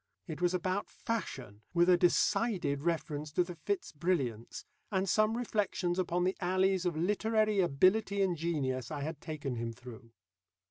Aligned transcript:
It 0.25 0.41
was 0.41 0.55
about 0.55 0.89
Fashion, 0.89 1.61
with 1.75 1.87
a 1.87 1.95
decided 1.95 2.81
reference 2.81 3.31
to 3.33 3.43
the 3.43 3.53
Fitz 3.53 3.91
Brilliants, 3.91 4.65
and 4.91 5.07
some 5.07 5.37
reflections 5.37 5.99
upon 5.99 6.23
the 6.23 6.35
alleys 6.39 6.87
of 6.87 6.97
literary 6.97 7.59
ability 7.59 8.23
and 8.23 8.35
genius 8.35 8.89
I 8.89 9.01
had 9.01 9.21
taken 9.21 9.57
him 9.57 9.73
through. 9.73 10.11